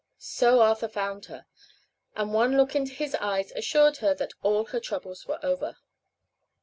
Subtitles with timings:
[0.17, 1.45] So Arthur found her,
[2.15, 5.77] and one look into his eyes assured her that all her troubles were over.